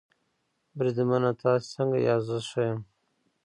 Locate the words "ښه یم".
2.49-2.79